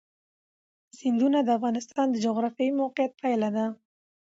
سیندونه 0.97 1.39
د 1.43 1.49
افغانستان 1.57 2.07
د 2.11 2.15
جغرافیایي 2.25 2.77
موقیعت 2.81 3.11
پایله 3.21 3.49
ده. 3.55 3.65